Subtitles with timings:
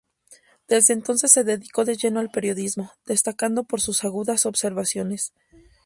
[0.67, 5.31] Desde entonces se dedicó de lleno al periodismo, destacando por sus agudas observaciones.